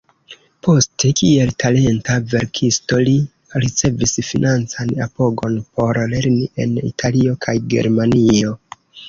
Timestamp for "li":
3.09-3.13